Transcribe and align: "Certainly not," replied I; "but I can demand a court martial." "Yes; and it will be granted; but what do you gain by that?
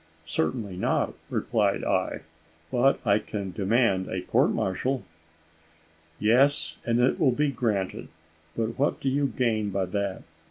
"Certainly 0.25 0.77
not," 0.77 1.13
replied 1.29 1.83
I; 1.83 2.21
"but 2.71 3.05
I 3.05 3.19
can 3.19 3.51
demand 3.51 4.07
a 4.07 4.21
court 4.23 4.49
martial." 4.49 5.03
"Yes; 6.17 6.79
and 6.87 6.99
it 6.99 7.19
will 7.19 7.33
be 7.33 7.51
granted; 7.51 8.07
but 8.57 8.79
what 8.79 8.99
do 8.99 9.09
you 9.09 9.27
gain 9.27 9.69
by 9.69 9.85
that? 9.85 10.23